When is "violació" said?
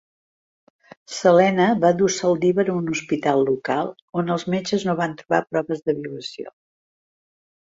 6.01-6.57